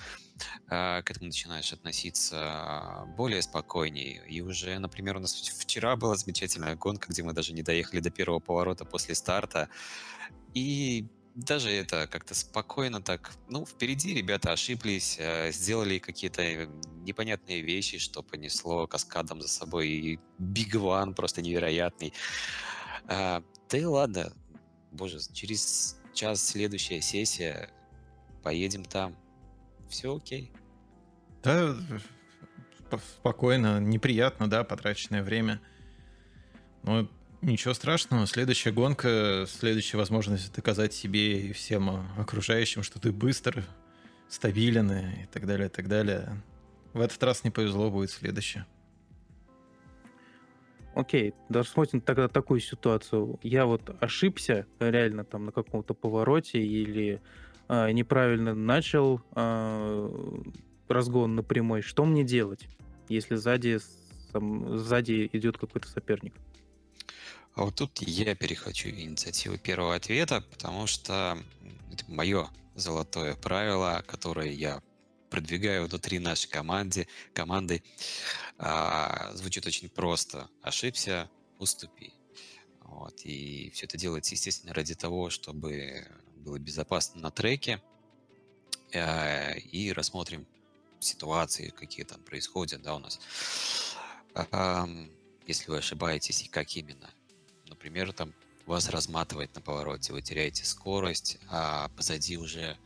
[0.68, 4.26] А, к этому начинаешь относиться более спокойнее.
[4.26, 8.10] И уже, например, у нас вчера была замечательная гонка, где мы даже не доехали до
[8.10, 9.68] первого поворота после старта.
[10.54, 16.68] И даже это как-то спокойно так, ну, впереди ребята ошиблись, э, сделали какие-то э,
[17.02, 22.12] непонятные вещи, что понесло каскадом за собой и Big One просто невероятный.
[23.06, 24.32] А, да и ладно,
[24.90, 27.70] боже, через час следующая сессия,
[28.42, 29.16] поедем там,
[29.88, 30.52] все окей.
[31.42, 31.76] Да,
[33.18, 35.60] спокойно, неприятно, да, потраченное время.
[36.82, 37.08] Но
[37.42, 38.26] Ничего страшного.
[38.26, 43.64] Следующая гонка, следующая возможность доказать себе и всем окружающим, что ты быстр,
[44.28, 46.42] стабилен и так далее, и так далее.
[46.92, 48.66] В этот раз не повезло, будет следующее.
[50.94, 53.38] Окей, рассмотрим тогда такую ситуацию.
[53.42, 57.22] Я вот ошибся реально там на каком-то повороте или
[57.68, 60.42] э, неправильно начал э,
[60.88, 61.80] разгон на прямой.
[61.80, 62.68] Что мне делать,
[63.08, 63.78] если сзади,
[64.32, 66.34] там, сзади идет какой-то соперник?
[67.60, 71.38] А вот тут я перехочу инициативу первого ответа, потому что
[71.92, 74.82] это мое золотое правило, которое я
[75.28, 77.06] продвигаю внутри нашей команды.
[77.34, 77.82] команды.
[78.56, 80.48] А, звучит очень просто.
[80.62, 82.14] Ошибся, уступи.
[82.80, 83.20] Вот.
[83.26, 87.82] И все это делается, естественно, ради того, чтобы было безопасно на треке.
[88.94, 90.46] А, и рассмотрим
[90.98, 93.20] ситуации, какие там происходят да, у нас.
[94.34, 94.88] А,
[95.46, 97.10] если вы ошибаетесь и как именно
[97.80, 98.34] например, там
[98.66, 102.76] вас разматывает на повороте, вы теряете скорость, а позади уже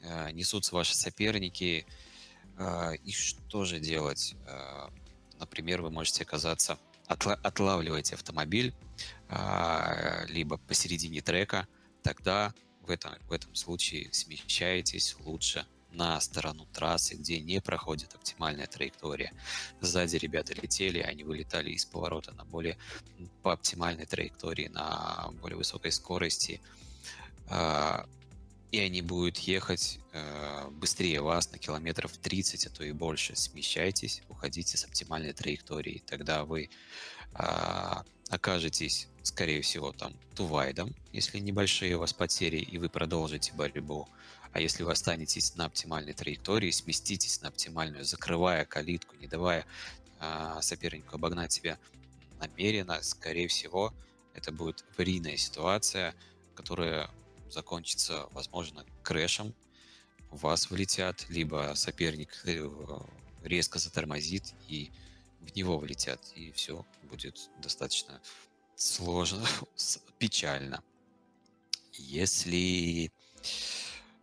[0.00, 1.84] э, несутся ваши соперники.
[2.56, 4.34] Э, и что же делать?
[4.46, 4.88] Э,
[5.38, 8.72] например, вы можете оказаться, отла- отлавливаете автомобиль
[9.28, 11.68] э, либо посередине трека,
[12.02, 18.66] тогда в этом, в этом случае смещаетесь лучше на сторону трассы, где не проходит оптимальная
[18.66, 19.32] траектория.
[19.80, 22.76] Сзади ребята летели, они вылетали из поворота на более
[23.42, 26.60] по оптимальной траектории, на более высокой скорости.
[27.48, 28.06] А,
[28.70, 33.36] и они будут ехать э, быстрее вас на километров 30, а то и больше.
[33.36, 36.02] Смещайтесь, уходите с оптимальной траектории.
[36.06, 36.70] Тогда вы
[37.34, 44.08] а, окажетесь, скорее всего, там тувайдом, если небольшие у вас потери, и вы продолжите борьбу
[44.52, 49.64] А если вы останетесь на оптимальной траектории, сместитесь на оптимальную, закрывая калитку, не давая
[50.20, 51.78] э, сопернику обогнать себя
[52.38, 53.94] намеренно, скорее всего,
[54.34, 56.14] это будет аварийная ситуация,
[56.54, 57.10] которая
[57.50, 59.54] закончится, возможно, крэшем,
[60.30, 62.68] в вас влетят, либо соперник э,
[63.42, 64.90] резко затормозит и
[65.40, 68.20] в него влетят, и все будет достаточно
[68.76, 69.46] сложно,
[70.18, 70.82] печально.
[71.92, 73.12] Если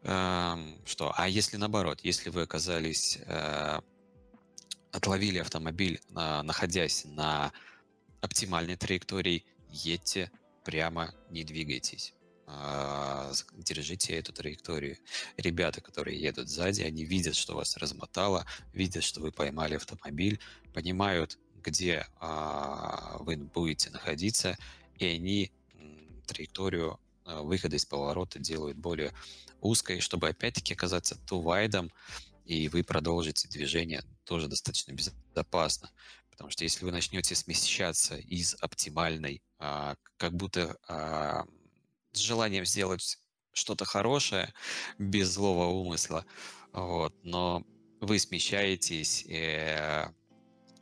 [0.02, 3.80] что, а если наоборот, если вы оказались э,
[4.92, 7.52] отловили автомобиль, э, находясь на
[8.22, 10.32] оптимальной траектории, едьте
[10.64, 12.14] прямо, не двигайтесь.
[12.52, 14.98] А, держите эту траекторию.
[15.38, 20.40] Ребята, которые едут сзади, они видят, что вас размотало, видят, что вы поймали автомобиль,
[20.74, 24.58] понимают, где а, вы будете находиться,
[24.98, 25.52] и они
[26.26, 29.14] траекторию а, выхода из поворота делают более
[29.62, 31.92] узкой, чтобы опять-таки оказаться тувайдом,
[32.46, 35.92] и вы продолжите движение тоже достаточно безопасно.
[36.32, 40.78] Потому что если вы начнете смещаться из оптимальной, как будто
[42.14, 43.20] с желанием сделать
[43.52, 44.54] что-то хорошее,
[44.98, 46.26] без злого умысла,
[46.72, 47.66] вот, но
[48.00, 50.08] вы смещаетесь, э,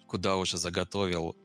[0.07, 1.36] куда уже заготовил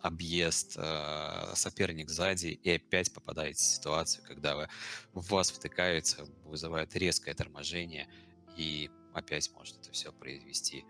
[0.00, 4.68] объезд э, соперник сзади, и опять попадаете в ситуацию, когда вы,
[5.12, 8.08] в вас втыкаются, вызывает резкое торможение,
[8.56, 10.84] и опять может это все произвести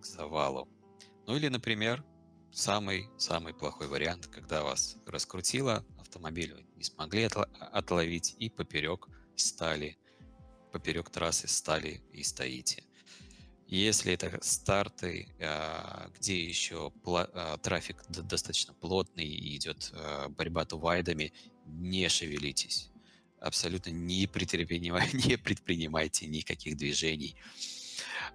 [0.00, 0.68] к завалу.
[1.26, 2.04] Ну или, например,
[2.52, 7.28] самый-самый плохой вариант, когда вас раскрутило, автомобиль вы не смогли
[7.72, 9.98] отловить и поперек стали,
[10.72, 12.84] поперек трассы стали и стоите.
[13.70, 21.32] Если это старты, а, где еще а, трафик достаточно плотный и идет а, борьба тувайдами,
[21.66, 22.90] не шевелитесь.
[23.38, 27.36] Абсолютно не предпринимайте, не предпринимайте никаких движений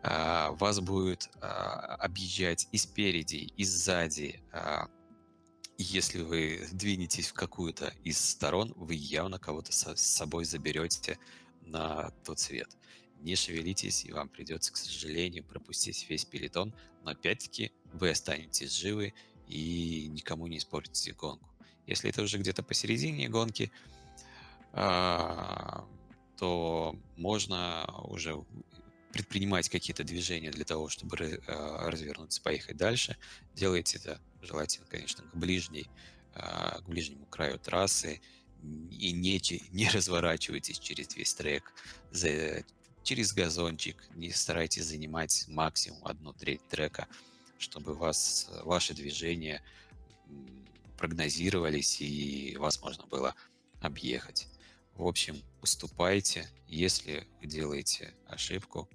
[0.03, 4.39] вас будет объезжать и спереди, и сзади.
[5.77, 11.17] Если вы двинетесь в какую-то из сторон, вы явно кого-то с собой заберете
[11.61, 12.69] на тот цвет.
[13.25, 19.15] Не шевелитесь, и вам придется, к сожалению, пропустить весь пелетон, но опять-таки вы останетесь живы
[19.47, 21.49] и никому не испортите гонку.
[21.87, 23.71] Если это уже где-то посередине гонки,
[24.71, 25.89] то
[27.17, 28.45] можно уже
[29.11, 33.17] предпринимать какие-то движения для того, чтобы а, развернуться, поехать дальше,
[33.55, 35.87] делайте это желательно, конечно, к ближней,
[36.35, 38.21] а, к ближнему краю трассы
[38.91, 41.73] и не, не разворачивайтесь через весь трек,
[42.11, 42.63] за,
[43.05, 47.07] через газончик, не старайтесь занимать максимум одну треть трека,
[47.59, 49.61] чтобы вас, ваши движения
[50.97, 53.35] прогнозировались и вас можно было
[53.79, 54.47] объехать.
[54.95, 58.89] В общем, уступайте, если вы делаете ошибку,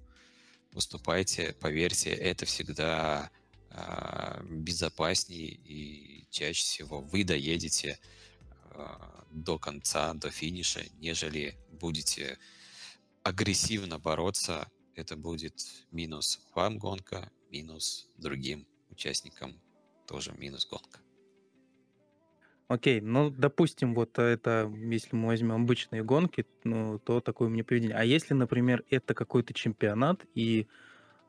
[0.73, 3.31] выступайте, поверьте, это всегда
[3.69, 7.97] э, безопаснее и чаще всего вы доедете
[8.71, 8.85] э,
[9.29, 12.37] до конца, до финиша, нежели будете
[13.23, 14.69] агрессивно бороться.
[14.95, 15.55] Это будет
[15.91, 19.59] минус вам гонка, минус другим участникам
[20.07, 20.99] тоже минус гонка.
[22.67, 27.97] Окей, ну, допустим, вот это, если мы возьмем обычные гонки, ну, то такое меня поведение.
[27.97, 30.67] А если, например, это какой-то чемпионат, и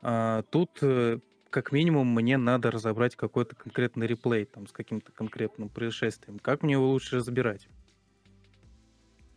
[0.01, 5.69] а, тут э, как минимум мне надо разобрать какой-то конкретный реплей там с каким-то конкретным
[5.69, 6.39] происшествием.
[6.39, 7.67] Как мне его лучше разбирать?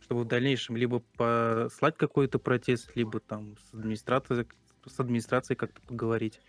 [0.07, 4.47] Чтобы в дальнейшем либо послать какой-то протест, либо там с администрацией,
[4.85, 6.39] с администрацией как-то поговорить.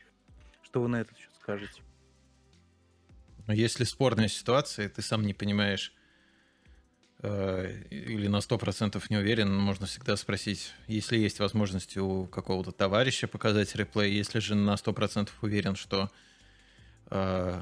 [0.63, 1.83] Что вы на это еще скажете?
[3.49, 5.93] Но если спорная ситуация, ты сам не понимаешь
[7.21, 13.27] э, или на 100% не уверен, можно всегда спросить, если есть возможность у какого-то товарища
[13.27, 16.13] показать реплей, если же на 100% уверен, что,
[17.11, 17.61] э,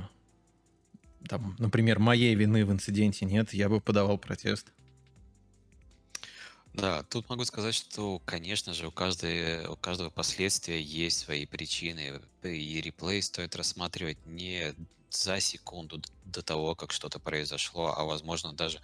[1.27, 4.75] там, например, моей вины в инциденте нет, я бы подавал протест.
[6.77, 12.21] Да, тут могу сказать, что, конечно же, у, каждой, у каждого последствия есть свои причины,
[12.43, 14.75] и реплей стоит рассматривать не
[15.09, 18.83] за секунду до того, как что-то произошло, а возможно даже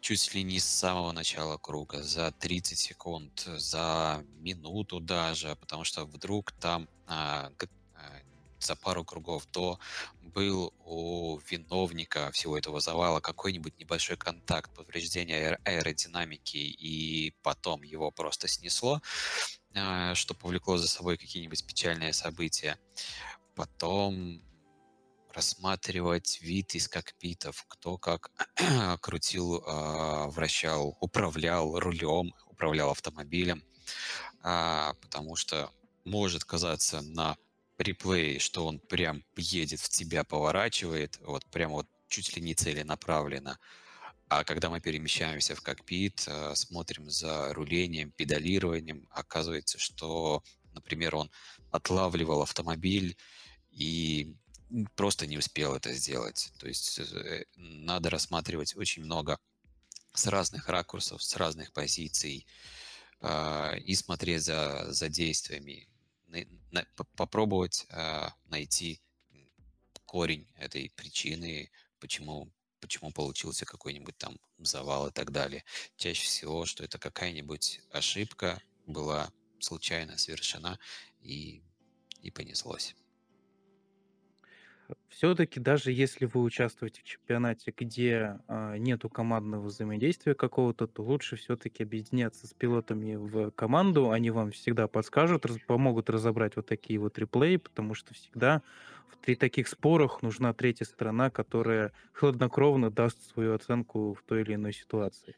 [0.00, 6.04] чуть ли не с самого начала круга, за 30 секунд, за минуту даже, потому что
[6.04, 7.50] вдруг там а,
[8.60, 9.78] за пару кругов до
[10.20, 18.48] был у виновника всего этого завала какой-нибудь небольшой контакт, повреждение аэродинамики, и потом его просто
[18.48, 19.00] снесло,
[19.74, 22.78] а, что повлекло за собой какие-нибудь печальные события.
[23.54, 24.42] Потом
[25.32, 28.30] рассматривать вид из кокпитов, кто как
[29.00, 33.62] крутил, а, вращал, управлял рулем, управлял автомобилем.
[34.42, 35.70] а, потому что
[36.04, 37.36] может казаться на
[37.78, 43.58] реплее, что он прям едет в тебя, поворачивает, вот прям вот чуть ли не целенаправленно.
[44.28, 50.42] А когда мы перемещаемся в кокпит, э, смотрим за рулением, педалированием, оказывается, что,
[50.74, 51.30] например, он
[51.70, 53.16] отлавливал автомобиль
[53.70, 54.34] и
[54.96, 56.52] просто не успел это сделать.
[56.58, 59.38] То есть э, надо рассматривать очень много
[60.12, 62.46] с разных ракурсов, с разных позиций
[63.22, 65.88] э, и смотреть за, за действиями,
[66.28, 69.00] на, на, попробовать э, найти
[70.04, 71.70] корень этой причины,
[72.00, 72.50] почему
[72.80, 75.64] почему получился какой-нибудь там завал и так далее.
[75.96, 80.78] Чаще всего, что это какая-нибудь ошибка была случайно совершена
[81.20, 81.62] и,
[82.22, 82.94] и понеслось.
[85.08, 91.36] Все-таки даже если вы участвуете в чемпионате, где а, нету командного взаимодействия какого-то, то лучше
[91.36, 94.10] все-таки объединяться с пилотами в команду.
[94.10, 98.62] Они вам всегда подскажут, раз, помогут разобрать вот такие вот реплеи, потому что всегда
[99.22, 104.72] при таких спорах нужна третья сторона, которая хладнокровно даст свою оценку в той или иной
[104.72, 105.36] ситуации.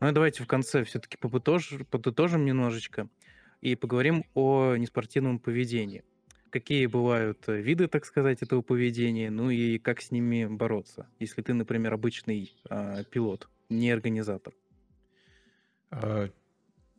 [0.00, 3.08] Ну и давайте в конце все-таки подытожим немножечко
[3.60, 6.04] и поговорим о неспортивном поведении.
[6.50, 11.42] Какие бывают э, виды, так сказать, этого поведения, ну и как с ними бороться, если
[11.42, 14.52] ты, например, обычный э, пилот, не организатор.
[15.90, 16.28] А,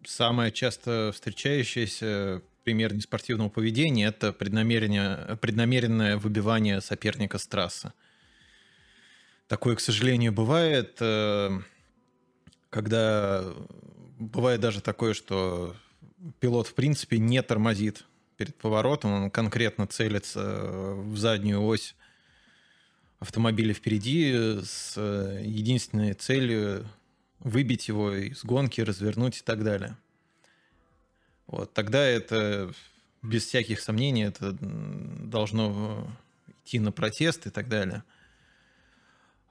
[0.05, 7.91] самое часто встречающееся пример неспортивного поведения– это преднамеренное, преднамеренное выбивание соперника с трассы.
[9.47, 11.59] Такое, к сожалению, бывает, э,
[12.69, 13.43] когда
[14.17, 15.75] бывает даже такое, что
[16.39, 18.05] пилот в принципе не тормозит
[18.41, 20.63] перед поворотом, он конкретно целится
[20.95, 21.95] в заднюю ось
[23.19, 26.87] автомобиля впереди с единственной целью
[27.37, 29.95] выбить его из гонки, развернуть и так далее.
[31.45, 32.73] Вот, тогда это
[33.21, 36.11] без всяких сомнений это должно
[36.63, 38.03] идти на протест и так далее.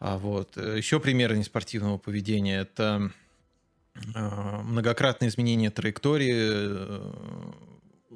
[0.00, 3.12] А вот еще примеры неспортивного поведения это
[3.94, 7.52] многократное изменение траектории, э,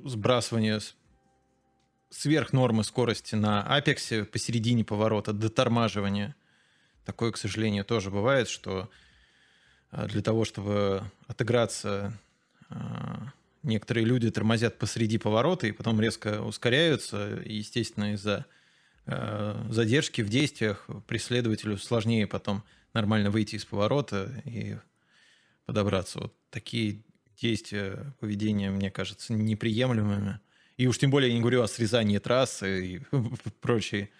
[0.04, 0.80] сбрасывание
[2.10, 6.34] сверх нормы скорости на апексе посередине поворота, дотормаживание.
[7.04, 8.88] Такое, к сожалению, тоже бывает, что
[9.90, 12.18] а, для того, чтобы отыграться
[12.70, 13.32] а,
[13.62, 17.42] некоторые люди тормозят посреди поворота и потом резко ускоряются.
[17.44, 18.44] Естественно, из-за
[19.06, 24.76] э, задержки в действиях преследователю сложнее потом нормально выйти из поворота и
[25.64, 26.20] подобраться.
[26.20, 27.02] Вот такие
[27.36, 30.40] действия, поведения, мне кажется, неприемлемыми.
[30.76, 33.00] И уж тем более я не говорю о срезании трассы и
[33.60, 34.10] прочие,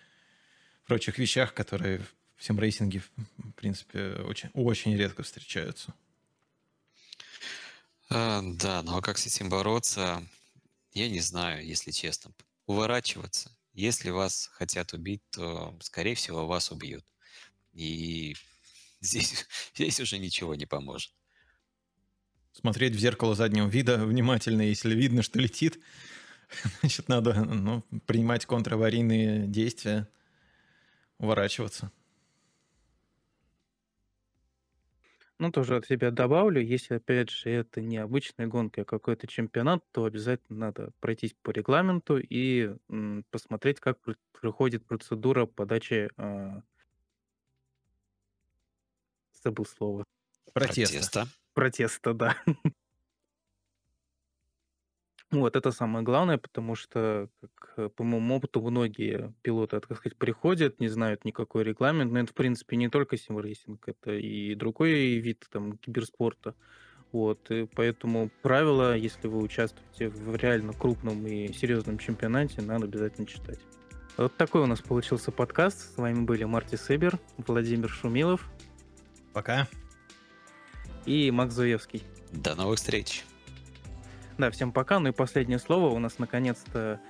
[0.86, 2.00] прочих вещах, которые
[2.36, 3.02] в симрейсинге,
[3.38, 5.94] в принципе, очень, очень редко встречаются.
[8.10, 10.22] А, да, ну а как с этим бороться?
[10.92, 12.32] Я не знаю, если честно.
[12.66, 13.50] Уворачиваться.
[13.72, 17.04] Если вас хотят убить, то, скорее всего, вас убьют.
[17.72, 18.36] И
[19.00, 21.12] здесь, здесь уже ничего не поможет.
[22.55, 25.80] Смотреть в зеркало заднего вида внимательно, если видно, что летит,
[26.80, 30.09] значит, надо ну, принимать контраварийные действия,
[31.18, 31.90] уворачиваться.
[35.40, 39.82] Ну, тоже от себя добавлю, если, опять же, это не обычная гонка, а какой-то чемпионат,
[39.90, 43.98] то обязательно надо пройтись по регламенту и м, посмотреть, как
[44.32, 46.62] проходит процедура подачи, а,
[49.42, 50.05] забыл слово,
[50.52, 50.94] Протеста.
[50.94, 51.28] Протеста.
[51.55, 52.36] Протеста, да.
[55.30, 60.16] Вот, это самое главное, потому что, как, э, по моему опыту, многие пилоты, так сказать,
[60.16, 64.55] приходят, не знают никакой регламент, но это, в принципе, не только sim racing, это и
[64.55, 66.55] другой вид там киберспорта.
[67.11, 73.26] Вот, и поэтому правила, если вы участвуете в реально крупном и серьезном чемпионате, надо обязательно
[73.26, 73.59] читать.
[74.16, 75.94] Вот такой у нас получился подкаст.
[75.94, 78.48] С вами были Марти Себер, Владимир Шумилов.
[79.32, 79.66] Пока.
[81.07, 82.02] И Макс Зуевский.
[82.32, 83.24] До новых встреч.
[84.38, 84.98] Да, всем пока.
[84.98, 85.94] Ну и последнее слово.
[85.94, 87.00] У нас наконец-то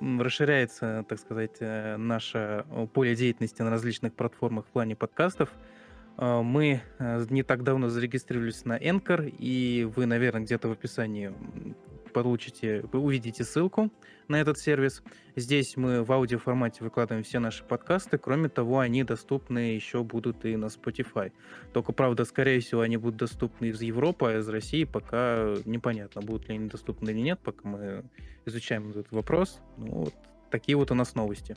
[0.00, 5.50] расширяется, так сказать, э, наше э, поле деятельности на различных платформах в плане подкастов.
[6.16, 11.34] Э, мы не так давно зарегистрировались на Anchor, и вы, наверное, где-то в описании
[12.12, 13.90] получите, вы увидите ссылку
[14.28, 15.02] на этот сервис.
[15.36, 18.18] Здесь мы в аудиоформате выкладываем все наши подкасты.
[18.18, 21.32] Кроме того, они доступны еще будут и на Spotify.
[21.72, 26.48] Только, правда, скорее всего, они будут доступны из Европы, а из России пока непонятно, будут
[26.48, 28.04] ли они доступны или нет, пока мы
[28.46, 29.60] изучаем этот вопрос.
[29.76, 30.14] Ну, вот
[30.50, 31.56] такие вот у нас новости.